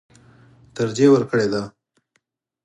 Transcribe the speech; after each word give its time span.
ترجېح 0.75 1.09
ورکړې 1.11 1.45
ده. 1.53 1.61